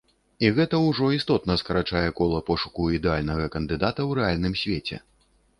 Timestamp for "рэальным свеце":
4.23-5.01